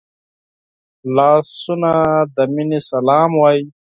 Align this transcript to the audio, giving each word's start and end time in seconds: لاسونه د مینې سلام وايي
لاسونه 1.15 1.91
د 2.35 2.37
مینې 2.53 2.79
سلام 2.89 3.31
وايي 3.41 3.63